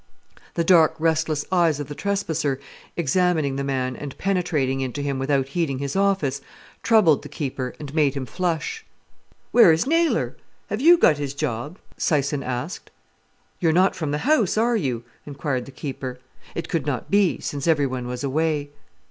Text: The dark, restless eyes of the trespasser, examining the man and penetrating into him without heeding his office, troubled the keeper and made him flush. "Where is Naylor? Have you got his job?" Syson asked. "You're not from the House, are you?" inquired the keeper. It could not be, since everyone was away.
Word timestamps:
The 0.55 0.63
dark, 0.63 0.95
restless 0.97 1.45
eyes 1.51 1.79
of 1.79 1.85
the 1.87 1.93
trespasser, 1.93 2.59
examining 2.97 3.55
the 3.55 3.63
man 3.63 3.95
and 3.95 4.17
penetrating 4.17 4.81
into 4.81 5.03
him 5.03 5.19
without 5.19 5.49
heeding 5.49 5.77
his 5.77 5.95
office, 5.95 6.41
troubled 6.81 7.21
the 7.21 7.29
keeper 7.29 7.75
and 7.79 7.93
made 7.93 8.15
him 8.15 8.25
flush. 8.25 8.83
"Where 9.51 9.71
is 9.71 9.85
Naylor? 9.85 10.35
Have 10.71 10.81
you 10.81 10.97
got 10.97 11.19
his 11.19 11.35
job?" 11.35 11.77
Syson 11.99 12.43
asked. 12.43 12.89
"You're 13.59 13.73
not 13.73 13.95
from 13.95 14.09
the 14.09 14.17
House, 14.25 14.57
are 14.57 14.75
you?" 14.75 15.03
inquired 15.27 15.65
the 15.65 15.71
keeper. 15.71 16.17
It 16.55 16.67
could 16.67 16.87
not 16.87 17.11
be, 17.11 17.39
since 17.39 17.67
everyone 17.67 18.07
was 18.07 18.23
away. 18.23 18.71